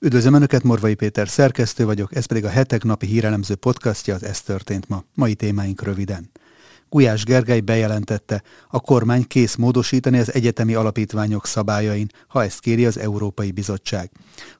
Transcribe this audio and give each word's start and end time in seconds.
Üdvözlöm 0.00 0.34
Önöket, 0.34 0.62
Morvai 0.62 0.94
Péter 0.94 1.28
szerkesztő 1.28 1.84
vagyok, 1.84 2.14
ez 2.14 2.24
pedig 2.24 2.44
a 2.44 2.48
hetek 2.48 2.84
napi 2.84 3.06
hírelemző 3.06 3.54
podcastja, 3.54 4.14
az 4.14 4.24
Ez 4.24 4.40
történt 4.40 4.88
ma. 4.88 5.04
Mai 5.14 5.34
témáink 5.34 5.82
röviden. 5.82 6.30
Gulyás 6.88 7.24
Gergely 7.24 7.60
bejelentette, 7.60 8.42
a 8.68 8.80
kormány 8.80 9.26
kész 9.26 9.54
módosítani 9.54 10.18
az 10.18 10.34
egyetemi 10.34 10.74
alapítványok 10.74 11.46
szabályain, 11.46 12.06
ha 12.28 12.44
ezt 12.44 12.60
kéri 12.60 12.86
az 12.86 12.98
Európai 12.98 13.50
Bizottság. 13.50 14.10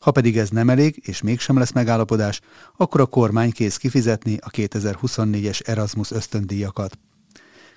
Ha 0.00 0.10
pedig 0.10 0.38
ez 0.38 0.48
nem 0.48 0.70
elég, 0.70 1.02
és 1.04 1.22
mégsem 1.22 1.58
lesz 1.58 1.72
megállapodás, 1.72 2.40
akkor 2.76 3.00
a 3.00 3.06
kormány 3.06 3.52
kész 3.52 3.76
kifizetni 3.76 4.38
a 4.40 4.50
2024-es 4.50 5.68
Erasmus 5.68 6.10
ösztöndíjakat. 6.10 6.98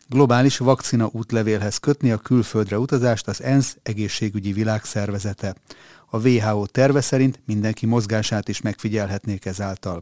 Globális 0.07 0.57
vakcina 0.57 1.09
útlevélhez 1.11 1.77
kötni 1.77 2.11
a 2.11 2.17
külföldre 2.17 2.79
utazást 2.79 3.27
az 3.27 3.43
ENSZ 3.43 3.77
egészségügyi 3.83 4.53
világszervezete. 4.53 5.55
A 6.13 6.27
WHO 6.27 6.65
terve 6.65 7.01
szerint 7.01 7.39
mindenki 7.45 7.85
mozgását 7.85 8.47
is 8.49 8.61
megfigyelhetnék 8.61 9.45
ezáltal. 9.45 10.01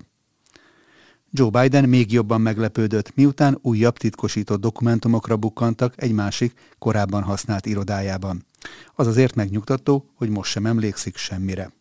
Joe 1.32 1.50
Biden 1.50 1.90
még 1.90 2.12
jobban 2.12 2.42
meglepődött, 2.42 3.16
miután 3.16 3.60
újabb 3.62 3.98
titkosított 3.98 4.62
dokumentumokra 4.62 5.38
bukkantak 5.38 5.94
egy 5.98 6.12
másik, 6.12 6.54
korábban 6.80 7.24
használt 7.24 7.66
irodájában. 7.66 8.46
Az 8.96 9.08
azért 9.08 9.36
megnyugtató, 9.36 10.10
hogy 10.16 10.30
most 10.30 10.52
sem 10.52 10.66
emlékszik 10.66 11.18
semmire. 11.18 11.72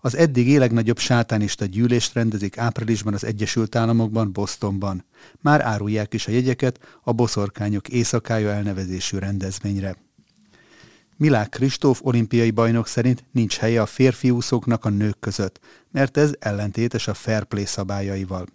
Az 0.00 0.16
eddig 0.16 0.58
legnagyobb 0.58 0.98
sátánista 0.98 1.64
gyűlést 1.64 2.14
rendezik 2.14 2.58
áprilisban 2.58 3.14
az 3.14 3.24
Egyesült 3.24 3.74
Államokban, 3.74 4.32
Bostonban. 4.32 5.04
Már 5.40 5.60
árulják 5.60 6.14
is 6.14 6.26
a 6.26 6.30
jegyeket 6.30 6.78
a 7.02 7.12
boszorkányok 7.12 7.88
éjszakája 7.88 8.50
elnevezésű 8.50 9.18
rendezvényre. 9.18 10.03
Milák 11.16 11.48
Kristóf 11.48 12.00
olimpiai 12.02 12.50
bajnok 12.50 12.86
szerint 12.86 13.24
nincs 13.32 13.56
helye 13.56 13.80
a 13.80 13.86
férfi 13.86 14.30
úszóknak 14.30 14.84
a 14.84 14.88
nők 14.88 15.18
között, 15.20 15.60
mert 15.90 16.16
ez 16.16 16.34
ellentétes 16.38 17.08
a 17.08 17.14
fair 17.14 17.44
play 17.44 17.64
szabályaival. 17.64 18.46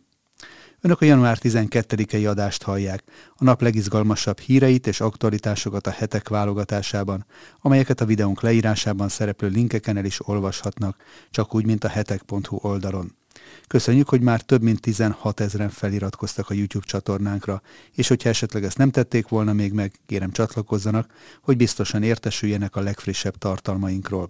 Önök 0.82 1.02
a 1.02 1.06
január 1.06 1.38
12-i 1.42 2.30
adást 2.30 2.64
hallják, 2.64 3.04
a 3.36 3.44
nap 3.44 3.62
legizgalmasabb 3.62 4.40
híreit 4.40 4.88
és 4.88 5.02
aktualitásokat 5.02 5.88
a 5.88 5.92
hetek 5.92 6.30
válogatásában, 6.30 7.26
amelyeket 7.62 8.02
a 8.02 8.06
videónk 8.06 8.42
leírásában 8.42 9.10
szereplő 9.10 9.48
linkeken 9.48 9.98
el 9.98 10.06
is 10.06 10.28
olvashatnak, 10.28 11.04
csak 11.30 11.56
úgy, 11.56 11.66
mint 11.66 11.84
a 11.84 11.88
hetek.hu 11.88 12.58
oldalon. 12.62 13.19
Köszönjük, 13.68 14.10
hogy 14.10 14.22
már 14.22 14.42
több 14.42 14.62
mint 14.62 14.82
16 14.82 15.40
ezeren 15.40 15.70
feliratkoztak 15.70 16.50
a 16.50 16.54
YouTube 16.54 16.86
csatornánkra, 16.86 17.62
és 17.92 18.08
hogyha 18.08 18.30
esetleg 18.30 18.64
ezt 18.64 18.78
nem 18.78 18.92
tették 18.92 19.28
volna 19.28 19.54
még 19.54 19.74
meg, 19.74 19.94
kérem 20.06 20.32
csatlakozzanak, 20.32 21.14
hogy 21.42 21.58
biztosan 21.58 22.04
értesüljenek 22.04 22.76
a 22.76 22.82
legfrissebb 22.82 23.38
tartalmainkról. 23.38 24.30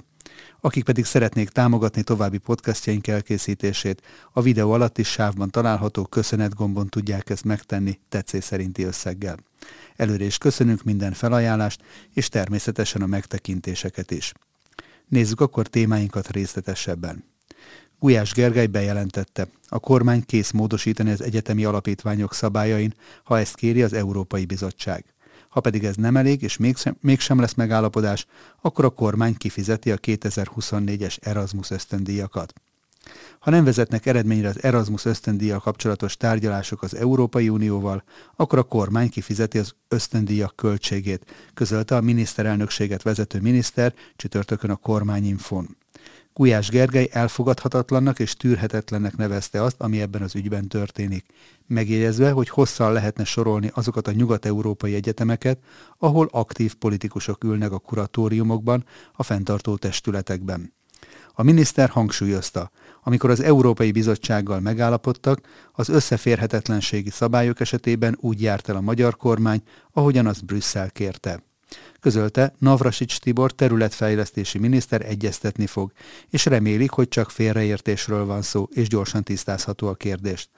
Akik 0.61 0.83
pedig 0.83 1.05
szeretnék 1.05 1.49
támogatni 1.49 2.03
további 2.03 2.37
podcastjaink 2.37 3.07
elkészítését, 3.07 4.01
a 4.33 4.41
videó 4.41 4.71
alatt 4.71 4.97
is 4.97 5.07
sávban 5.07 5.49
található 5.49 6.05
köszönet 6.05 6.55
gombon 6.55 6.87
tudják 6.87 7.29
ezt 7.29 7.43
megtenni 7.43 7.99
tetszés 8.09 8.43
szerinti 8.43 8.83
összeggel. 8.83 9.37
Előre 9.95 10.23
is 10.23 10.37
köszönünk 10.37 10.83
minden 10.83 11.13
felajánlást, 11.13 11.81
és 12.13 12.29
természetesen 12.29 13.01
a 13.01 13.05
megtekintéseket 13.05 14.11
is. 14.11 14.33
Nézzük 15.07 15.41
akkor 15.41 15.67
témáinkat 15.67 16.31
részletesebben. 16.31 17.28
Gulyás 17.99 18.33
Gergely 18.33 18.65
bejelentette, 18.65 19.47
a 19.67 19.79
kormány 19.79 20.23
kész 20.25 20.51
módosítani 20.51 21.11
az 21.11 21.23
egyetemi 21.23 21.65
alapítványok 21.65 22.33
szabályain, 22.33 22.93
ha 23.23 23.39
ezt 23.39 23.55
kéri 23.55 23.83
az 23.83 23.93
Európai 23.93 24.45
Bizottság. 24.45 25.05
Ha 25.49 25.59
pedig 25.59 25.83
ez 25.83 25.95
nem 25.95 26.17
elég, 26.17 26.41
és 26.41 26.57
mégsem, 26.57 26.97
mégsem 27.01 27.39
lesz 27.39 27.53
megállapodás, 27.53 28.25
akkor 28.61 28.85
a 28.85 28.89
kormány 28.89 29.37
kifizeti 29.37 29.91
a 29.91 29.97
2024-es 29.97 31.17
Erasmus 31.21 31.69
ösztöndíjakat. 31.69 32.53
Ha 33.39 33.51
nem 33.51 33.63
vezetnek 33.63 34.05
eredményre 34.05 34.47
az 34.47 34.63
Erasmus 34.63 35.05
ösztöndíjjal 35.05 35.59
kapcsolatos 35.59 36.17
tárgyalások 36.17 36.81
az 36.81 36.95
Európai 36.95 37.49
Unióval, 37.49 38.03
akkor 38.35 38.59
a 38.59 38.63
kormány 38.63 39.09
kifizeti 39.09 39.57
az 39.57 39.75
ösztöndíjak 39.87 40.55
költségét, 40.55 41.25
közölte 41.53 41.95
a 41.95 42.01
miniszterelnökséget 42.01 43.01
vezető 43.01 43.39
miniszter 43.39 43.93
csütörtökön 44.15 44.69
a 44.69 44.75
kormányinfon. 44.75 45.77
Gulyás 46.33 46.69
Gergely 46.69 47.09
elfogadhatatlannak 47.11 48.19
és 48.19 48.33
tűrhetetlennek 48.33 49.17
nevezte 49.17 49.63
azt, 49.63 49.81
ami 49.81 50.01
ebben 50.01 50.21
az 50.21 50.35
ügyben 50.35 50.67
történik, 50.67 51.25
megjegyezve, 51.67 52.31
hogy 52.31 52.49
hosszan 52.49 52.93
lehetne 52.93 53.23
sorolni 53.23 53.71
azokat 53.73 54.07
a 54.07 54.11
nyugat-európai 54.11 54.93
egyetemeket, 54.93 55.59
ahol 55.97 56.29
aktív 56.31 56.75
politikusok 56.75 57.43
ülnek 57.43 57.71
a 57.71 57.79
kuratóriumokban, 57.79 58.85
a 59.13 59.23
fenntartó 59.23 59.75
testületekben. 59.75 60.73
A 61.33 61.43
miniszter 61.43 61.89
hangsúlyozta, 61.89 62.71
amikor 63.03 63.29
az 63.29 63.39
Európai 63.39 63.91
Bizottsággal 63.91 64.59
megállapodtak, 64.59 65.39
az 65.71 65.89
összeférhetetlenségi 65.89 67.09
szabályok 67.09 67.59
esetében 67.59 68.17
úgy 68.19 68.41
járt 68.41 68.69
el 68.69 68.75
a 68.75 68.81
magyar 68.81 69.17
kormány, 69.17 69.61
ahogyan 69.91 70.27
az 70.27 70.41
Brüsszel 70.41 70.91
kérte. 70.91 71.48
Közölte, 71.99 72.53
Navrasics 72.57 73.19
Tibor 73.19 73.51
területfejlesztési 73.51 74.57
miniszter 74.57 75.05
egyeztetni 75.05 75.67
fog, 75.67 75.91
és 76.29 76.45
remélik, 76.45 76.91
hogy 76.91 77.07
csak 77.07 77.31
félreértésről 77.31 78.25
van 78.25 78.41
szó, 78.41 78.67
és 78.71 78.87
gyorsan 78.87 79.23
tisztázható 79.23 79.87
a 79.87 79.93
kérdést. 79.93 80.49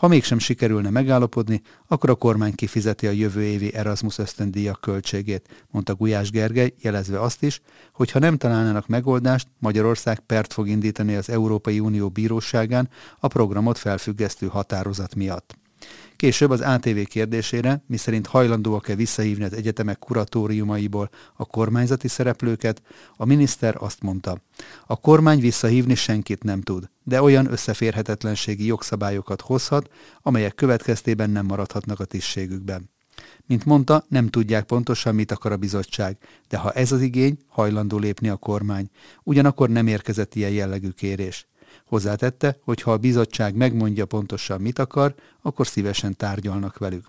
Ha 0.00 0.08
mégsem 0.08 0.38
sikerülne 0.38 0.90
megállapodni, 0.90 1.62
akkor 1.86 2.10
a 2.10 2.14
kormány 2.14 2.54
kifizeti 2.54 3.06
a 3.06 3.10
jövő 3.10 3.42
évi 3.42 3.74
Erasmus 3.74 4.18
ösztöndíjak 4.18 4.80
költségét, 4.80 5.66
mondta 5.70 5.94
Gulyás 5.94 6.30
Gergely, 6.30 6.74
jelezve 6.80 7.20
azt 7.20 7.42
is, 7.42 7.60
hogy 7.92 8.10
ha 8.10 8.18
nem 8.18 8.36
találnának 8.36 8.86
megoldást, 8.86 9.48
Magyarország 9.58 10.20
pert 10.20 10.52
fog 10.52 10.68
indítani 10.68 11.14
az 11.14 11.28
Európai 11.28 11.80
Unió 11.80 12.08
bíróságán 12.08 12.88
a 13.18 13.28
programot 13.28 13.78
felfüggesztő 13.78 14.46
határozat 14.46 15.14
miatt. 15.14 15.59
Később 16.16 16.50
az 16.50 16.60
ATV 16.60 16.98
kérdésére, 17.04 17.82
miszerint 17.86 18.26
hajlandóak-e 18.26 18.94
visszahívni 18.94 19.44
az 19.44 19.52
egyetemek 19.52 19.98
kuratóriumaiból 19.98 21.10
a 21.36 21.44
kormányzati 21.44 22.08
szereplőket, 22.08 22.82
a 23.16 23.24
miniszter 23.24 23.76
azt 23.78 24.02
mondta, 24.02 24.42
a 24.86 24.96
kormány 24.96 25.40
visszahívni 25.40 25.94
senkit 25.94 26.42
nem 26.42 26.60
tud, 26.60 26.90
de 27.04 27.22
olyan 27.22 27.52
összeférhetetlenségi 27.52 28.66
jogszabályokat 28.66 29.40
hozhat, 29.40 29.90
amelyek 30.22 30.54
következtében 30.54 31.30
nem 31.30 31.46
maradhatnak 31.46 32.00
a 32.00 32.04
tisztségükben. 32.04 32.90
Mint 33.46 33.64
mondta, 33.64 34.04
nem 34.08 34.28
tudják 34.28 34.64
pontosan, 34.64 35.14
mit 35.14 35.32
akar 35.32 35.52
a 35.52 35.56
bizottság, 35.56 36.16
de 36.48 36.56
ha 36.56 36.72
ez 36.72 36.92
az 36.92 37.00
igény, 37.00 37.38
hajlandó 37.48 37.98
lépni 37.98 38.28
a 38.28 38.36
kormány. 38.36 38.88
Ugyanakkor 39.22 39.68
nem 39.68 39.86
érkezett 39.86 40.34
ilyen 40.34 40.50
jellegű 40.50 40.88
kérés. 40.88 41.46
Hozzátette, 41.90 42.58
hogy 42.64 42.82
ha 42.82 42.92
a 42.92 42.96
bizottság 42.96 43.54
megmondja 43.54 44.06
pontosan, 44.06 44.60
mit 44.60 44.78
akar, 44.78 45.14
akkor 45.42 45.66
szívesen 45.66 46.16
tárgyalnak 46.16 46.78
velük. 46.78 47.06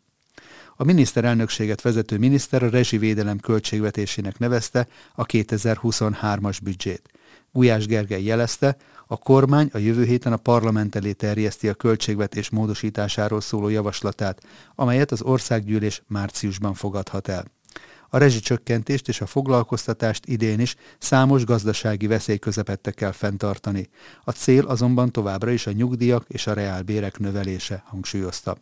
A 0.75 0.83
miniszterelnökséget 0.83 1.81
vezető 1.81 2.17
miniszter 2.17 2.63
a 2.63 2.69
rezsivédelem 2.69 3.39
költségvetésének 3.39 4.39
nevezte 4.39 4.87
a 5.15 5.25
2023-as 5.25 6.57
büdzsét. 6.63 7.09
Gulyás 7.51 7.85
Gergely 7.85 8.23
jelezte, 8.23 8.77
a 9.07 9.17
kormány 9.17 9.69
a 9.73 9.77
jövő 9.77 10.03
héten 10.03 10.33
a 10.33 10.37
parlament 10.37 10.95
elé 10.95 11.11
terjeszti 11.11 11.69
a 11.69 11.73
költségvetés 11.73 12.49
módosításáról 12.49 13.41
szóló 13.41 13.69
javaslatát, 13.69 14.43
amelyet 14.75 15.11
az 15.11 15.21
országgyűlés 15.21 16.03
márciusban 16.07 16.73
fogadhat 16.73 17.27
el. 17.27 17.45
A 18.13 18.17
rezsicsökkentést 18.17 19.07
és 19.07 19.21
a 19.21 19.25
foglalkoztatást 19.25 20.25
idén 20.25 20.59
is 20.59 20.75
számos 20.99 21.45
gazdasági 21.45 22.07
veszély 22.07 22.37
közepette 22.37 22.91
kell 22.91 23.11
fenntartani. 23.11 23.89
A 24.23 24.31
cél 24.31 24.65
azonban 24.65 25.11
továbbra 25.11 25.51
is 25.51 25.67
a 25.67 25.71
nyugdíjak 25.71 26.25
és 26.27 26.47
a 26.47 26.53
reálbérek 26.53 27.19
növelése, 27.19 27.83
hangsúlyozta. 27.85 28.57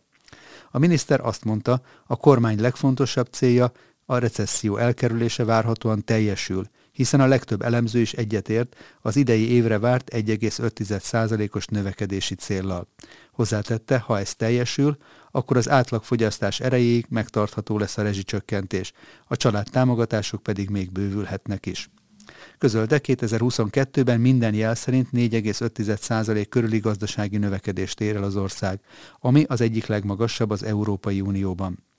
A 0.70 0.78
miniszter 0.78 1.20
azt 1.20 1.44
mondta, 1.44 1.80
a 2.06 2.16
kormány 2.16 2.60
legfontosabb 2.60 3.26
célja 3.30 3.72
a 4.04 4.18
recesszió 4.18 4.76
elkerülése 4.76 5.44
várhatóan 5.44 6.04
teljesül, 6.04 6.64
hiszen 6.92 7.20
a 7.20 7.26
legtöbb 7.26 7.62
elemző 7.62 8.00
is 8.00 8.12
egyetért 8.12 8.76
az 9.00 9.16
idei 9.16 9.50
évre 9.50 9.78
várt 9.78 10.10
1,5%-os 10.14 11.66
növekedési 11.66 12.34
céllal. 12.34 12.88
Hozzátette, 13.32 13.98
ha 13.98 14.18
ez 14.18 14.34
teljesül, 14.34 14.96
akkor 15.30 15.56
az 15.56 15.68
átlagfogyasztás 15.68 16.60
erejéig 16.60 17.06
megtartható 17.08 17.78
lesz 17.78 17.98
a 17.98 18.02
rezsicsökkentés, 18.02 18.92
a 19.26 19.36
család 19.36 19.66
támogatások 19.70 20.42
pedig 20.42 20.70
még 20.70 20.92
bővülhetnek 20.92 21.66
is. 21.66 21.90
Közölte 22.58 23.00
2022-ben 23.02 24.20
minden 24.20 24.54
jel 24.54 24.74
szerint 24.74 25.08
4,5% 25.12 26.46
körüli 26.48 26.78
gazdasági 26.78 27.36
növekedést 27.36 28.00
ér 28.00 28.16
el 28.16 28.22
az 28.22 28.36
ország, 28.36 28.80
ami 29.20 29.44
az 29.48 29.60
egyik 29.60 29.86
legmagasabb 29.86 30.50
az 30.50 30.62
Európai 30.62 31.20
Unióban. 31.20 31.89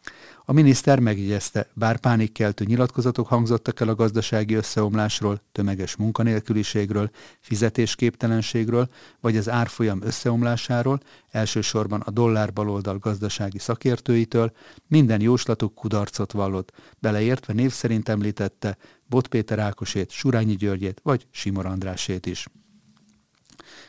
A 0.52 0.54
miniszter 0.54 1.00
megjegyezte, 1.00 1.68
bár 1.74 2.00
pánikkeltő 2.00 2.66
nyilatkozatok 2.66 3.28
hangzottak 3.28 3.80
el 3.80 3.88
a 3.88 3.96
gazdasági 3.96 4.54
összeomlásról, 4.54 5.42
tömeges 5.52 5.96
munkanélküliségről, 5.96 7.10
fizetésképtelenségről, 7.40 8.90
vagy 9.20 9.38
az 9.38 9.50
árfolyam 9.50 10.02
összeomlásáról, 10.02 11.00
elsősorban 11.30 12.02
a 12.02 12.12
dollár 12.12 12.54
baloldal 12.54 12.98
gazdasági 12.98 13.60
szakértőitől, 13.60 14.52
minden 14.88 15.22
jóslatuk 15.22 15.76
kudarcot 15.76 16.32
vallott, 16.32 16.72
beleértve 17.00 17.54
név 17.54 17.72
szerint 17.72 18.10
említette 18.10 18.78
Bot 19.06 19.28
Péter 19.28 19.60
Ákosét, 19.60 20.10
Surányi 20.10 20.56
Györgyét 20.56 21.00
vagy 21.04 21.28
Simor 21.32 21.66
Andrásét 21.66 22.26
is. 22.26 22.48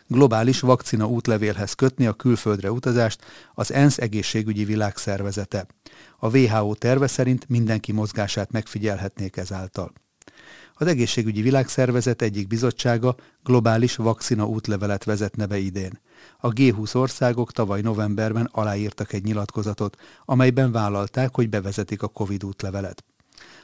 Globális 0.06 0.60
vakcina 0.60 1.06
útlevélhez 1.06 1.72
kötni 1.72 2.06
a 2.06 2.12
külföldre 2.12 2.70
utazást 2.70 3.24
az 3.54 3.72
ENSZ 3.72 3.98
egészségügyi 3.98 4.64
világszervezete. 4.64 5.66
A 6.18 6.36
WHO 6.36 6.74
terve 6.74 7.06
szerint 7.06 7.48
mindenki 7.48 7.92
mozgását 7.92 8.50
megfigyelhetnék 8.50 9.36
ezáltal. 9.36 9.92
Az 10.74 10.86
egészségügyi 10.86 11.42
világszervezet 11.42 12.22
egyik 12.22 12.46
bizottsága 12.46 13.16
globális 13.42 13.96
vakcina 13.96 14.46
útlevelet 14.46 15.04
vezetne 15.04 15.46
be 15.46 15.58
idén. 15.58 16.00
A 16.38 16.48
G20 16.48 16.94
országok 16.94 17.52
tavaly 17.52 17.80
novemberben 17.80 18.48
aláírtak 18.52 19.12
egy 19.12 19.24
nyilatkozatot, 19.24 19.96
amelyben 20.24 20.72
vállalták, 20.72 21.34
hogy 21.34 21.48
bevezetik 21.48 22.02
a 22.02 22.08
COVID 22.08 22.44
útlevelet. 22.44 23.04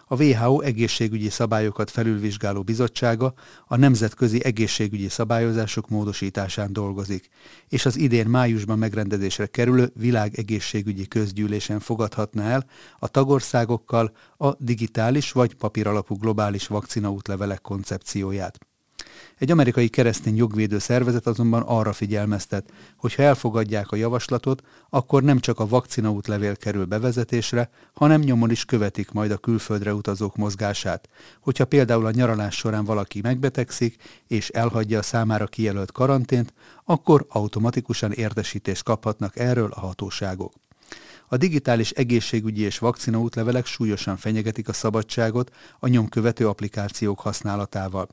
A 0.09 0.23
WHO 0.23 0.61
egészségügyi 0.61 1.29
szabályokat 1.29 1.91
felülvizsgáló 1.91 2.63
bizottsága 2.63 3.35
a 3.67 3.77
nemzetközi 3.77 4.45
egészségügyi 4.45 5.09
szabályozások 5.09 5.89
módosításán 5.89 6.73
dolgozik, 6.73 7.29
és 7.69 7.87
az 7.87 7.97
idén 7.97 8.27
májusban 8.27 8.79
megrendezésre 8.79 9.47
kerülő 9.47 9.93
világegészségügyi 9.95 11.07
közgyűlésen 11.07 11.81
fogadhatna 11.81 12.43
el 12.43 12.67
a 12.99 13.09
tagországokkal 13.09 14.13
a 14.37 14.55
digitális 14.59 15.33
vagy 15.33 15.55
papíralapú 15.55 16.17
globális 16.17 16.67
vakcinaútlevelek 16.67 17.61
koncepcióját. 17.61 18.68
Egy 19.39 19.51
amerikai 19.51 19.89
keresztény 19.89 20.37
jogvédő 20.37 20.79
szervezet 20.79 21.27
azonban 21.27 21.63
arra 21.63 21.93
figyelmeztet, 21.93 22.73
hogy 22.97 23.15
ha 23.15 23.23
elfogadják 23.23 23.91
a 23.91 23.97
javaslatot, 23.97 24.63
akkor 24.91 25.23
nem 25.23 25.39
csak 25.39 25.61
a 25.61 25.69
vakcina 25.69 26.11
útlevél 26.11 26.57
kerül 26.57 26.85
bevezetésre, 26.85 27.71
hanem 27.95 28.21
nyomon 28.21 28.51
is 28.51 28.65
követik 28.65 29.11
majd 29.11 29.31
a 29.31 29.37
külföldre 29.37 29.95
utazók 29.95 30.37
mozgását. 30.37 31.09
Hogyha 31.41 31.65
például 31.65 32.07
a 32.07 32.11
nyaralás 32.11 32.57
során 32.57 32.85
valaki 32.85 33.21
megbetegszik 33.21 34.03
és 34.27 34.49
elhagyja 34.49 34.99
a 34.99 35.03
számára 35.03 35.47
kijelölt 35.47 35.93
karantént, 35.93 36.53
akkor 36.85 37.27
automatikusan 37.29 38.13
értesítést 38.13 38.83
kaphatnak 38.83 39.39
erről 39.39 39.71
a 39.75 39.81
hatóságok. 39.81 40.53
A 41.31 41.37
digitális 41.37 41.91
egészségügyi 41.91 42.63
és 42.63 42.79
vakcina 42.79 43.21
útlevelek 43.21 43.67
súlyosan 43.67 44.17
fenyegetik 44.17 44.69
a 44.69 44.73
szabadságot 44.73 45.55
a 45.79 45.89
nyomkövető 45.89 46.49
applikációk 46.49 47.21
használatával. 47.21 48.09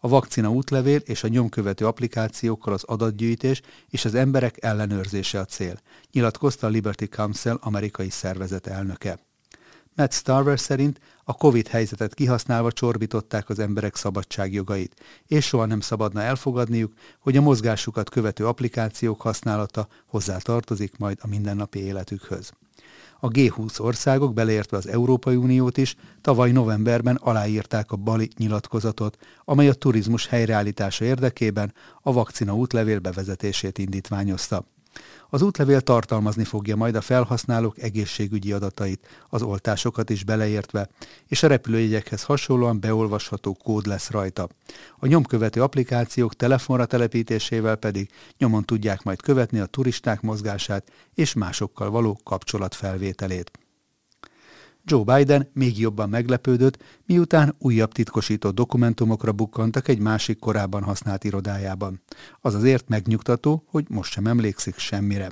A 0.00 0.08
vakcina 0.08 0.50
útlevél 0.50 0.98
és 1.04 1.24
a 1.24 1.28
nyomkövető 1.28 1.86
applikációkkal 1.86 2.72
az 2.72 2.84
adatgyűjtés 2.84 3.60
és 3.88 4.04
az 4.04 4.14
emberek 4.14 4.62
ellenőrzése 4.64 5.38
a 5.38 5.44
cél, 5.44 5.80
nyilatkozta 6.12 6.66
a 6.66 6.70
Liberty 6.70 7.04
Council 7.04 7.58
amerikai 7.62 8.10
szervezet 8.10 8.66
elnöke. 8.66 9.18
Matt 9.94 10.12
Starver 10.12 10.60
szerint 10.60 11.00
a 11.24 11.34
Covid 11.34 11.68
helyzetet 11.68 12.14
kihasználva 12.14 12.72
csorbították 12.72 13.48
az 13.48 13.58
emberek 13.58 13.96
szabadságjogait, 13.96 14.94
és 15.26 15.46
soha 15.46 15.66
nem 15.66 15.80
szabadna 15.80 16.22
elfogadniuk, 16.22 16.92
hogy 17.18 17.36
a 17.36 17.40
mozgásukat 17.40 18.10
követő 18.10 18.46
applikációk 18.46 19.20
használata 19.20 19.88
hozzá 20.06 20.36
tartozik 20.36 20.96
majd 20.96 21.18
a 21.20 21.26
mindennapi 21.26 21.78
életükhöz. 21.78 22.52
A 23.20 23.28
G20 23.28 23.80
országok, 23.80 24.34
beleértve 24.34 24.76
az 24.76 24.88
Európai 24.88 25.36
Uniót 25.36 25.76
is, 25.76 25.96
tavaly 26.20 26.50
novemberben 26.50 27.16
aláírták 27.16 27.92
a 27.92 27.96
Bali 27.96 28.28
nyilatkozatot, 28.36 29.18
amely 29.44 29.68
a 29.68 29.74
turizmus 29.74 30.26
helyreállítása 30.26 31.04
érdekében 31.04 31.74
a 32.02 32.12
vakcina 32.12 32.54
útlevél 32.54 32.98
bevezetését 32.98 33.78
indítványozta. 33.78 34.64
Az 35.30 35.42
útlevél 35.42 35.80
tartalmazni 35.80 36.44
fogja 36.44 36.76
majd 36.76 36.94
a 36.94 37.00
felhasználók 37.00 37.78
egészségügyi 37.78 38.52
adatait, 38.52 39.06
az 39.28 39.42
oltásokat 39.42 40.10
is 40.10 40.24
beleértve, 40.24 40.88
és 41.26 41.42
a 41.42 41.46
repülőjegyekhez 41.46 42.22
hasonlóan 42.22 42.80
beolvasható 42.80 43.54
kód 43.54 43.86
lesz 43.86 44.10
rajta. 44.10 44.48
A 44.98 45.06
nyomkövető 45.06 45.62
applikációk 45.62 46.34
telefonra 46.34 46.86
telepítésével 46.86 47.76
pedig 47.76 48.10
nyomon 48.38 48.64
tudják 48.64 49.02
majd 49.02 49.20
követni 49.22 49.58
a 49.58 49.66
turisták 49.66 50.20
mozgását 50.20 50.92
és 51.14 51.32
másokkal 51.34 51.90
való 51.90 52.20
kapcsolatfelvételét. 52.24 53.50
Joe 54.84 55.16
Biden 55.16 55.50
még 55.52 55.78
jobban 55.78 56.08
meglepődött, 56.08 56.82
miután 57.06 57.54
újabb 57.58 57.92
titkosított 57.92 58.54
dokumentumokra 58.54 59.32
bukkantak 59.32 59.88
egy 59.88 59.98
másik 59.98 60.38
korábban 60.38 60.82
használt 60.82 61.24
irodájában. 61.24 62.02
Az 62.40 62.54
azért 62.54 62.88
megnyugtató, 62.88 63.64
hogy 63.66 63.84
most 63.88 64.12
sem 64.12 64.26
emlékszik 64.26 64.78
semmire. 64.78 65.30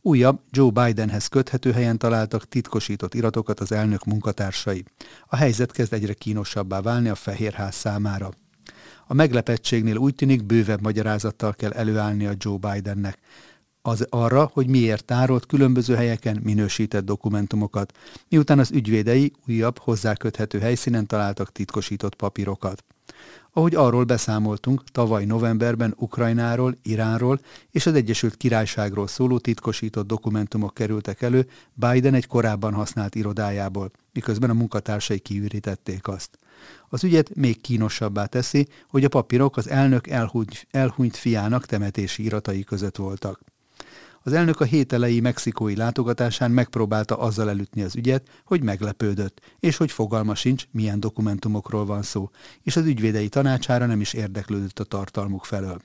Újabb 0.00 0.40
Joe 0.50 0.70
Bidenhez 0.70 1.26
köthető 1.26 1.72
helyen 1.72 1.98
találtak 1.98 2.48
titkosított 2.48 3.14
iratokat 3.14 3.60
az 3.60 3.72
elnök 3.72 4.04
munkatársai. 4.04 4.84
A 5.26 5.36
helyzet 5.36 5.72
kezd 5.72 5.92
egyre 5.92 6.12
kínosabbá 6.12 6.80
válni 6.80 7.08
a 7.08 7.14
Fehérház 7.14 7.74
számára. 7.74 8.30
A 9.06 9.14
meglepettségnél 9.14 9.96
úgy 9.96 10.14
tűnik 10.14 10.44
bővebb 10.44 10.80
magyarázattal 10.80 11.54
kell 11.54 11.72
előállni 11.72 12.26
a 12.26 12.34
Joe 12.38 12.58
Bidennek 12.58 13.18
az 13.86 14.06
arra, 14.10 14.50
hogy 14.52 14.68
miért 14.68 15.04
tárolt 15.04 15.46
különböző 15.46 15.94
helyeken 15.94 16.40
minősített 16.42 17.04
dokumentumokat, 17.04 17.92
miután 18.28 18.58
az 18.58 18.70
ügyvédei 18.70 19.32
újabb 19.46 19.78
hozzáköthető 19.78 20.58
helyszínen 20.58 21.06
találtak 21.06 21.52
titkosított 21.52 22.14
papírokat. 22.14 22.84
Ahogy 23.52 23.74
arról 23.74 24.04
beszámoltunk, 24.04 24.84
tavaly 24.92 25.24
novemberben 25.24 25.94
Ukrajnáról, 25.96 26.74
Iránról 26.82 27.40
és 27.70 27.86
az 27.86 27.94
Egyesült 27.94 28.36
Királyságról 28.36 29.06
szóló 29.06 29.38
titkosított 29.38 30.06
dokumentumok 30.06 30.74
kerültek 30.74 31.22
elő 31.22 31.48
Biden 31.74 32.14
egy 32.14 32.26
korábban 32.26 32.72
használt 32.72 33.14
irodájából, 33.14 33.90
miközben 34.12 34.50
a 34.50 34.54
munkatársai 34.54 35.18
kiürítették 35.18 36.08
azt. 36.08 36.38
Az 36.88 37.04
ügyet 37.04 37.34
még 37.34 37.60
kínosabbá 37.60 38.26
teszi, 38.26 38.66
hogy 38.88 39.04
a 39.04 39.08
papírok 39.08 39.56
az 39.56 39.68
elnök 39.68 40.06
elhunyt, 40.06 40.66
elhunyt 40.70 41.16
fiának 41.16 41.66
temetési 41.66 42.24
iratai 42.24 42.64
között 42.64 42.96
voltak. 42.96 43.40
Az 44.26 44.32
elnök 44.32 44.60
a 44.60 44.64
hét 44.64 44.92
elejé 44.92 45.20
mexikói 45.20 45.76
látogatásán 45.76 46.50
megpróbálta 46.50 47.18
azzal 47.18 47.48
elütni 47.48 47.82
az 47.82 47.96
ügyet, 47.96 48.28
hogy 48.44 48.62
meglepődött, 48.62 49.40
és 49.60 49.76
hogy 49.76 49.90
fogalma 49.90 50.34
sincs, 50.34 50.64
milyen 50.70 51.00
dokumentumokról 51.00 51.84
van 51.84 52.02
szó, 52.02 52.30
és 52.62 52.76
az 52.76 52.84
ügyvédei 52.84 53.28
tanácsára 53.28 53.86
nem 53.86 54.00
is 54.00 54.12
érdeklődött 54.12 54.78
a 54.78 54.84
tartalmuk 54.84 55.44
felől. 55.44 55.82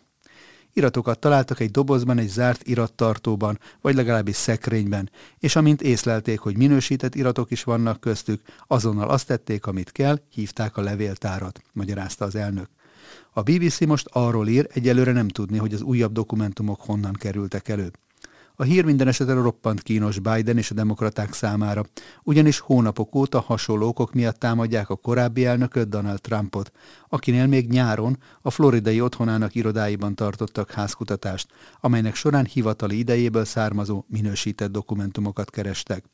Iratokat 0.73 1.19
találtak 1.19 1.59
egy 1.59 1.71
dobozban, 1.71 2.17
egy 2.17 2.27
zárt 2.27 2.67
irattartóban, 2.67 3.59
vagy 3.81 3.95
legalábbis 3.95 4.35
szekrényben, 4.35 5.09
és 5.39 5.55
amint 5.55 5.81
észlelték, 5.81 6.39
hogy 6.39 6.57
minősített 6.57 7.15
iratok 7.15 7.51
is 7.51 7.63
vannak 7.63 7.99
köztük, 7.99 8.41
azonnal 8.67 9.09
azt 9.09 9.27
tették, 9.27 9.65
amit 9.65 9.91
kell, 9.91 10.19
hívták 10.29 10.77
a 10.77 10.81
levéltárat, 10.81 11.61
magyarázta 11.73 12.25
az 12.25 12.35
elnök. 12.35 12.69
A 13.33 13.41
BBC 13.41 13.79
most 13.79 14.07
arról 14.11 14.47
ír, 14.47 14.67
egyelőre 14.73 15.11
nem 15.11 15.27
tudni, 15.27 15.57
hogy 15.57 15.73
az 15.73 15.81
újabb 15.81 16.11
dokumentumok 16.11 16.81
honnan 16.81 17.13
kerültek 17.13 17.67
elő. 17.67 17.91
A 18.55 18.63
hír 18.63 18.85
minden 18.85 19.07
esetre 19.07 19.33
roppant 19.33 19.81
kínos 19.81 20.19
Biden 20.19 20.57
és 20.57 20.71
a 20.71 20.73
demokraták 20.73 21.33
számára, 21.33 21.85
ugyanis 22.23 22.59
hónapok 22.59 23.15
óta 23.15 23.39
hasonló 23.39 23.87
okok 23.87 24.13
miatt 24.13 24.39
támadják 24.39 24.89
a 24.89 24.95
korábbi 24.95 25.45
elnököt 25.45 25.89
Donald 25.89 26.21
Trumpot, 26.21 26.71
akinél 27.09 27.47
még 27.47 27.69
nyáron 27.69 28.17
a 28.41 28.49
floridai 28.49 29.01
otthonának 29.01 29.55
irodáiban 29.55 30.15
tartottak 30.15 30.71
házkutatást, 30.71 31.47
amelynek 31.79 32.15
során 32.15 32.45
hivatali 32.45 32.97
idejéből 32.97 33.45
származó 33.45 34.05
minősített 34.07 34.71
dokumentumokat 34.71 35.49
kerestek. 35.49 36.05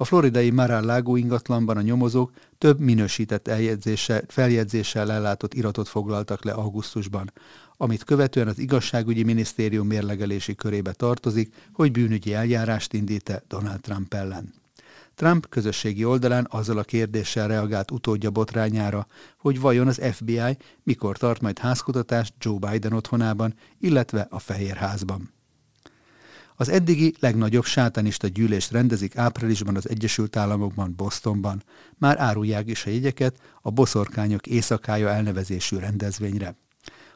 A 0.00 0.04
floridai 0.04 0.50
Mar-a-Lago 0.50 1.16
ingatlanban 1.16 1.76
a 1.76 1.80
nyomozók 1.80 2.32
több 2.58 2.78
minősített 2.78 3.48
eljegyzéssel, 3.48 4.22
feljegyzéssel 4.28 5.12
ellátott 5.12 5.54
iratot 5.54 5.88
foglaltak 5.88 6.44
le 6.44 6.52
augusztusban, 6.52 7.32
amit 7.76 8.04
követően 8.04 8.48
az 8.48 8.58
igazságügyi 8.58 9.22
minisztérium 9.22 9.86
mérlegelési 9.86 10.54
körébe 10.54 10.92
tartozik, 10.92 11.54
hogy 11.72 11.92
bűnügyi 11.92 12.34
eljárást 12.34 12.92
indít-e 12.92 13.42
Donald 13.48 13.80
Trump 13.80 14.14
ellen. 14.14 14.54
Trump 15.14 15.48
közösségi 15.48 16.04
oldalán 16.04 16.46
azzal 16.50 16.78
a 16.78 16.82
kérdéssel 16.82 17.48
reagált 17.48 17.90
utódja 17.90 18.30
botrányára, 18.30 19.06
hogy 19.38 19.60
vajon 19.60 19.86
az 19.86 20.00
FBI 20.12 20.56
mikor 20.82 21.16
tart 21.16 21.40
majd 21.40 21.58
házkutatást 21.58 22.34
Joe 22.38 22.70
Biden 22.70 22.92
otthonában, 22.92 23.54
illetve 23.78 24.26
a 24.30 24.38
Fehér 24.38 24.76
Házban. 24.76 25.39
Az 26.60 26.68
eddigi 26.68 27.14
legnagyobb 27.20 27.64
sátánista 27.64 28.28
gyűlést 28.28 28.70
rendezik 28.70 29.16
áprilisban 29.16 29.76
az 29.76 29.88
Egyesült 29.88 30.36
Államokban, 30.36 30.94
Bostonban. 30.96 31.62
Már 31.98 32.18
árulják 32.18 32.68
is 32.68 32.86
a 32.86 32.90
jegyeket 32.90 33.36
a 33.62 33.70
Boszorkányok 33.70 34.46
éjszakája 34.46 35.08
elnevezésű 35.08 35.76
rendezvényre. 35.76 36.56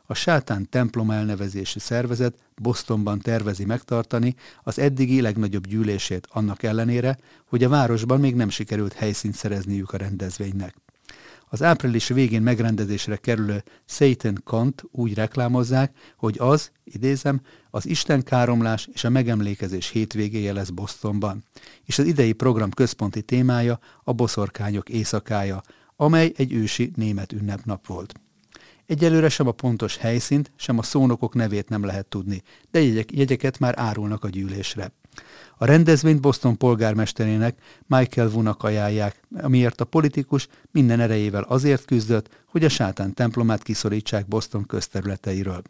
A 0.06 0.14
Sátán 0.14 0.68
templom 0.70 1.10
elnevezésű 1.10 1.78
szervezet 1.78 2.34
Bostonban 2.62 3.18
tervezi 3.18 3.64
megtartani 3.64 4.34
az 4.62 4.78
eddigi 4.78 5.20
legnagyobb 5.20 5.66
gyűlését 5.66 6.28
annak 6.30 6.62
ellenére, 6.62 7.18
hogy 7.44 7.64
a 7.64 7.68
városban 7.68 8.20
még 8.20 8.34
nem 8.34 8.48
sikerült 8.48 8.92
helyszínt 8.92 9.34
szerezniük 9.34 9.92
a 9.92 9.96
rendezvénynek. 9.96 10.74
Az 11.54 11.62
április 11.62 12.08
végén 12.08 12.42
megrendezésre 12.42 13.16
kerülő 13.16 13.62
Satan 13.84 14.40
Kant 14.44 14.82
úgy 14.90 15.14
reklámozzák, 15.14 15.96
hogy 16.16 16.37
az, 16.38 16.70
idézem, 16.84 17.40
az 17.70 17.87
Isten 17.87 18.23
káromlás 18.23 18.88
és 18.92 19.04
a 19.04 19.11
megemlékezés 19.11 19.88
hétvégéje 19.88 20.52
lesz 20.52 20.68
Bostonban, 20.68 21.44
és 21.84 21.99
az 21.99 22.06
idei 22.06 22.32
program 22.32 22.70
központi 22.70 23.23
témája 23.23 23.78
a 24.04 24.12
boszorkányok 24.12 24.88
éjszakája, 24.88 25.61
amely 25.96 26.32
egy 26.37 26.52
ősi 26.52 26.90
német 26.94 27.32
ünnepnap 27.32 27.87
volt. 27.87 28.14
Egyelőre 28.87 29.28
sem 29.28 29.46
a 29.46 29.52
pontos 29.52 29.96
helyszínt, 29.96 30.52
sem 30.56 30.78
a 30.78 30.82
szónokok 30.82 31.34
nevét 31.34 31.68
nem 31.68 31.84
lehet 31.84 32.06
tudni, 32.06 32.42
de 32.70 32.82
jegyek, 32.82 33.16
jegyeket 33.16 33.58
már 33.58 33.75
árulnak 33.76 34.25
a 34.25 34.28
gyűlésre. 34.28 34.92
A 35.56 35.64
rendezvényt 35.64 36.21
Boston 36.21 36.56
polgármesterének 36.56 37.59
Michael 37.87 38.28
Vunak 38.28 38.62
ajánlják, 38.62 39.21
amiért 39.37 39.80
a 39.80 39.85
politikus 39.85 40.49
minden 40.71 41.00
erejével 41.00 41.42
azért 41.42 41.85
küzdött, 41.85 42.42
hogy 42.47 42.64
a 42.64 42.68
sátán 42.68 43.14
templomát 43.14 43.62
kiszorítsák 43.62 44.28
Boston 44.28 44.66
közterületeiről. 44.66 45.62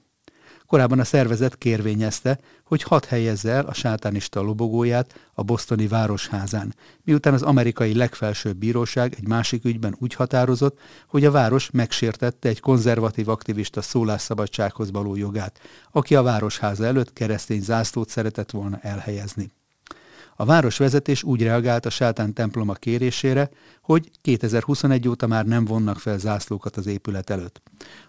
Korábban 0.67 0.99
a 0.99 1.05
szervezet 1.05 1.59
kérvényezte, 1.59 2.39
hogy 2.65 2.83
hat 2.83 3.05
helyezze 3.05 3.51
el 3.51 3.67
a 3.67 3.75
sátánista 3.75 4.41
lobogóját 4.41 5.31
a 5.35 5.43
bosztoni 5.43 5.87
városházán, 5.87 6.75
miután 7.05 7.35
az 7.35 7.43
amerikai 7.43 7.95
legfelsőbb 7.95 8.57
bíróság 8.57 9.15
egy 9.17 9.29
másik 9.29 9.65
ügyben 9.65 9.97
úgy 9.99 10.15
határozott, 10.15 10.79
hogy 11.09 11.25
a 11.25 11.31
város 11.31 11.71
megsértette 11.71 12.49
egy 12.49 12.61
konzervatív 12.61 13.29
aktivista 13.29 13.83
szólásszabadsághoz 13.83 14.91
való 14.91 15.17
jogát, 15.17 15.61
aki 15.91 16.15
a 16.15 16.23
városháza 16.23 16.85
előtt 16.85 17.13
keresztény 17.13 17.63
zászlót 17.63 18.09
szeretett 18.09 18.51
volna 18.51 18.79
elhelyezni. 18.83 19.53
A 20.37 20.45
városvezetés 20.45 21.23
úgy 21.23 21.43
reagált 21.43 21.87
a 21.87 21.91
sátán 21.91 22.33
temploma 22.33 22.73
kérésére, 22.73 23.51
hogy 23.83 24.11
2021 24.23 25.09
óta 25.09 25.27
már 25.27 25.47
nem 25.47 25.65
vonnak 25.65 25.99
fel 25.99 26.19
zászlókat 26.19 26.77
az 26.77 26.87
épület 26.87 27.31
előtt. 27.31 27.63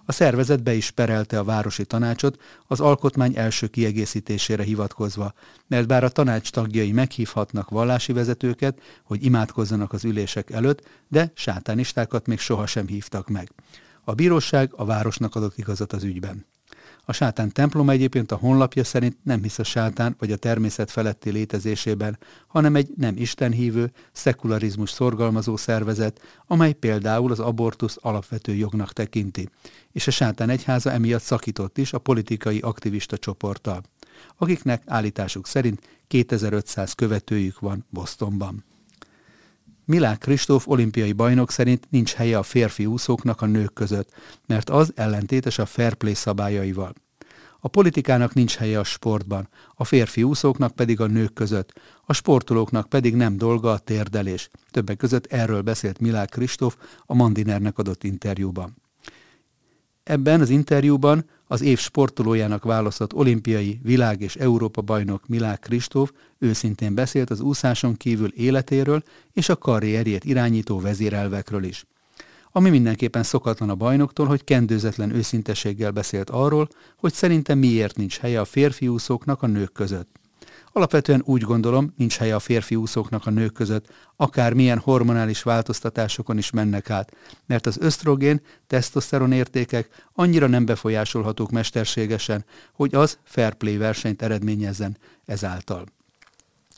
A 0.05 0.11
szervezet 0.11 0.63
be 0.63 0.73
is 0.73 0.91
perelte 0.91 1.39
a 1.39 1.43
városi 1.43 1.85
tanácsot 1.85 2.41
az 2.67 2.79
alkotmány 2.79 3.37
első 3.37 3.67
kiegészítésére 3.67 4.63
hivatkozva, 4.63 5.33
mert 5.67 5.87
bár 5.87 6.03
a 6.03 6.09
tanács 6.09 6.51
tagjai 6.51 6.91
meghívhatnak 6.91 7.69
vallási 7.69 8.13
vezetőket, 8.13 8.79
hogy 9.03 9.25
imádkozzanak 9.25 9.93
az 9.93 10.03
ülések 10.03 10.49
előtt, 10.49 10.87
de 11.07 11.31
sátánistákat 11.33 12.27
még 12.27 12.39
sohasem 12.39 12.87
hívtak 12.87 13.29
meg. 13.29 13.51
A 14.03 14.13
bíróság 14.13 14.73
a 14.75 14.85
városnak 14.85 15.35
adott 15.35 15.57
igazat 15.57 15.93
az 15.93 16.03
ügyben. 16.03 16.45
A 17.05 17.13
sátán 17.13 17.51
templom 17.51 17.89
egyébként 17.89 18.31
a 18.31 18.35
honlapja 18.35 18.83
szerint 18.83 19.17
nem 19.23 19.41
hisz 19.41 19.59
a 19.59 19.63
sátán 19.63 20.15
vagy 20.19 20.31
a 20.31 20.35
természet 20.35 20.91
feletti 20.91 21.29
létezésében, 21.29 22.17
hanem 22.47 22.75
egy 22.75 22.89
nem 22.97 23.17
istenhívő, 23.17 23.91
szekularizmus 24.11 24.89
szorgalmazó 24.89 25.57
szervezet, 25.57 26.21
amely 26.47 26.73
például 26.73 27.31
az 27.31 27.39
abortusz 27.39 27.97
alapvető 28.01 28.53
jognak 28.53 28.93
tekinti. 28.93 29.49
És 29.91 30.07
a 30.07 30.11
sátán 30.11 30.49
egyháza 30.49 30.91
emiatt 30.91 31.21
szakított 31.21 31.77
is 31.77 31.93
a 31.93 31.99
politikai 31.99 32.59
aktivista 32.59 33.17
csoporttal, 33.17 33.81
akiknek 34.37 34.83
állításuk 34.85 35.47
szerint 35.47 35.81
2500 36.07 36.93
követőjük 36.93 37.59
van 37.59 37.85
Bostonban. 37.89 38.63
Milák 39.85 40.17
Kristóf 40.17 40.67
olimpiai 40.67 41.13
bajnok 41.13 41.51
szerint 41.51 41.87
nincs 41.89 42.13
helye 42.13 42.37
a 42.37 42.43
férfi 42.43 42.85
úszóknak 42.85 43.41
a 43.41 43.45
nők 43.45 43.73
között, 43.73 44.09
mert 44.47 44.69
az 44.69 44.91
ellentétes 44.95 45.57
a 45.57 45.65
fair 45.65 45.93
play 45.93 46.13
szabályaival. 46.13 46.93
A 47.59 47.67
politikának 47.67 48.33
nincs 48.33 48.55
helye 48.55 48.79
a 48.79 48.83
sportban, 48.83 49.49
a 49.75 49.83
férfi 49.83 50.23
úszóknak 50.23 50.75
pedig 50.75 50.99
a 50.99 51.05
nők 51.05 51.33
között, 51.33 51.73
a 52.05 52.13
sportolóknak 52.13 52.89
pedig 52.89 53.15
nem 53.15 53.37
dolga 53.37 53.71
a 53.71 53.77
térdelés. 53.77 54.49
Többek 54.71 54.97
között 54.97 55.25
erről 55.25 55.61
beszélt 55.61 55.99
Milák 55.99 56.29
Kristóf 56.29 56.77
a 57.05 57.13
Mandinernek 57.13 57.77
adott 57.77 58.03
interjúban. 58.03 58.84
Ebben 60.05 60.41
az 60.41 60.49
interjúban 60.49 61.25
az 61.47 61.61
év 61.61 61.79
sportolójának 61.79 62.63
választott 62.63 63.13
olimpiai, 63.13 63.79
világ 63.83 64.21
és 64.21 64.35
Európa 64.35 64.81
bajnok 64.81 65.27
Milák 65.27 65.59
Kristóf 65.59 66.11
őszintén 66.37 66.95
beszélt 66.95 67.29
az 67.29 67.39
úszáson 67.39 67.97
kívül 67.97 68.31
életéről 68.35 69.03
és 69.33 69.49
a 69.49 69.57
karrierjét 69.57 70.23
irányító 70.23 70.79
vezérelvekről 70.79 71.63
is. 71.63 71.85
Ami 72.51 72.69
mindenképpen 72.69 73.23
szokatlan 73.23 73.69
a 73.69 73.75
bajnoktól, 73.75 74.25
hogy 74.25 74.43
kendőzetlen 74.43 75.15
őszintességgel 75.15 75.91
beszélt 75.91 76.29
arról, 76.29 76.67
hogy 76.97 77.13
szerintem 77.13 77.57
miért 77.57 77.97
nincs 77.97 78.17
helye 78.17 78.39
a 78.39 78.45
férfi 78.45 78.87
úszóknak 78.87 79.41
a 79.41 79.47
nők 79.47 79.71
között. 79.71 80.19
Alapvetően 80.77 81.21
úgy 81.25 81.41
gondolom, 81.41 81.93
nincs 81.97 82.17
helye 82.17 82.35
a 82.35 82.39
férfi 82.39 82.75
úszóknak 82.75 83.25
a 83.25 83.29
nők 83.29 83.53
között, 83.53 83.87
akár 84.15 84.53
milyen 84.53 84.77
hormonális 84.77 85.43
változtatásokon 85.43 86.37
is 86.37 86.49
mennek 86.49 86.89
át, 86.89 87.11
mert 87.45 87.65
az 87.65 87.77
ösztrogén, 87.79 88.41
tesztoszteron 88.67 89.31
értékek 89.31 89.89
annyira 90.13 90.47
nem 90.47 90.65
befolyásolhatók 90.65 91.51
mesterségesen, 91.51 92.45
hogy 92.73 92.95
az 92.95 93.17
fair 93.23 93.53
play 93.53 93.77
versenyt 93.77 94.21
eredményezzen 94.21 94.97
ezáltal. 95.25 95.85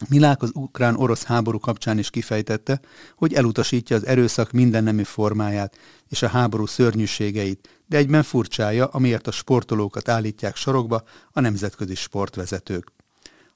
Milák 0.09 0.41
az 0.41 0.51
ukrán-orosz 0.53 1.23
háború 1.23 1.59
kapcsán 1.59 1.97
is 1.97 2.09
kifejtette, 2.09 2.79
hogy 3.15 3.33
elutasítja 3.33 3.95
az 3.95 4.05
erőszak 4.05 4.51
mindennemű 4.51 5.03
formáját 5.03 5.77
és 6.09 6.21
a 6.21 6.27
háború 6.27 6.65
szörnyűségeit, 6.65 7.69
de 7.85 7.97
egyben 7.97 8.23
furcsája, 8.23 8.85
amiért 8.85 9.27
a 9.27 9.31
sportolókat 9.31 10.09
állítják 10.09 10.55
sorokba 10.55 11.03
a 11.31 11.39
nemzetközi 11.39 11.95
sportvezetők. 11.95 12.95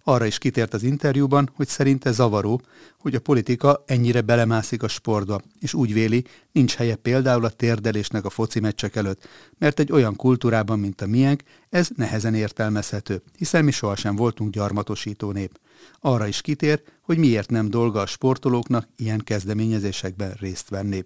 Arra 0.03 0.25
is 0.25 0.38
kitért 0.38 0.74
az 0.74 0.84
interjúban, 0.84 1.50
hogy 1.53 1.67
szerinte 1.67 2.12
zavaró, 2.12 2.62
hogy 2.98 3.15
a 3.15 3.20
politika 3.20 3.84
ennyire 3.86 4.22
belemászik 4.22 4.84
a 4.84 4.88
sportba, 4.88 5.41
és 5.60 5.74
úgy 5.74 5.93
véli, 5.93 6.25
nincs 6.51 6.75
helye 6.75 6.96
például 6.96 7.46
a 7.46 7.50
térdelésnek 7.50 8.25
a 8.25 8.29
foci 8.29 8.60
meccsek 8.60 8.96
előtt, 8.96 9.27
mert 9.58 9.79
egy 9.79 9.91
olyan 9.91 10.15
kultúrában, 10.15 10.79
mint 10.79 11.01
a 11.01 11.08
miénk, 11.08 11.43
ez 11.70 11.89
nehezen 11.96 12.34
értelmezhető, 12.34 13.22
hiszen 13.38 13.63
mi 13.63 13.72
sohasem 13.72 14.15
voltunk 14.15 14.51
gyarmatosító 14.51 15.31
nép. 15.31 15.60
Arra 16.00 16.27
is 16.27 16.41
kitér, 16.41 16.81
hogy 17.01 17.17
miért 17.17 17.50
nem 17.50 17.70
dolga 17.70 18.00
a 18.01 18.05
sportolóknak 18.05 18.88
ilyen 18.96 19.20
kezdeményezésekben 19.24 20.34
részt 20.39 20.70
venni. 20.70 21.03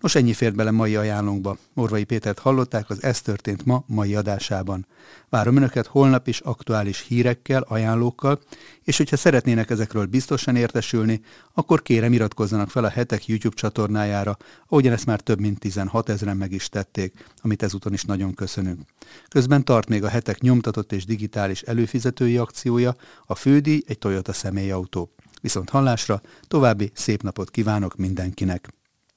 Nos, 0.00 0.14
ennyi 0.14 0.32
fért 0.32 0.54
bele 0.54 0.70
mai 0.70 0.96
ajánlónkba. 0.96 1.58
Morvai 1.72 2.04
Pétert 2.04 2.38
hallották 2.38 2.90
az 2.90 3.02
Ez 3.02 3.20
történt 3.20 3.64
ma 3.64 3.84
mai 3.86 4.14
adásában. 4.14 4.86
Várom 5.28 5.56
Önöket 5.56 5.86
holnap 5.86 6.28
is 6.28 6.40
aktuális 6.40 7.04
hírekkel, 7.08 7.62
ajánlókkal, 7.68 8.40
és 8.82 8.96
hogyha 8.96 9.16
szeretnének 9.16 9.70
ezekről 9.70 10.06
biztosan 10.06 10.56
értesülni, 10.56 11.20
akkor 11.54 11.82
kérem 11.82 12.12
iratkozzanak 12.12 12.70
fel 12.70 12.84
a 12.84 12.88
Hetek 12.88 13.26
YouTube 13.26 13.56
csatornájára, 13.56 14.36
ahogyan 14.68 14.92
ezt 14.92 15.06
már 15.06 15.20
több 15.20 15.40
mint 15.40 15.58
16 15.58 16.08
ezeren 16.08 16.36
meg 16.36 16.52
is 16.52 16.68
tették, 16.68 17.24
amit 17.42 17.62
ezúton 17.62 17.92
is 17.92 18.02
nagyon 18.04 18.34
köszönünk. 18.34 18.80
Közben 19.28 19.64
tart 19.64 19.88
még 19.88 20.04
a 20.04 20.08
Hetek 20.08 20.40
nyomtatott 20.40 20.92
és 20.92 21.04
digitális 21.04 21.62
előfizetői 21.62 22.36
akciója, 22.36 22.94
a 23.26 23.34
fődíj 23.34 23.82
egy 23.86 23.98
Toyota 23.98 24.32
személyautó. 24.32 25.10
Viszont 25.40 25.70
hallásra, 25.70 26.20
további 26.48 26.90
szép 26.94 27.22
napot 27.22 27.50
kívánok 27.50 27.96
mindenkinek! 27.96 28.68